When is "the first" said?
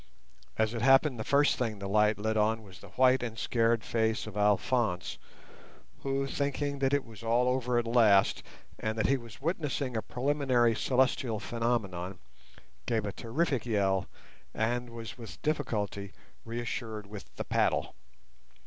1.19-1.59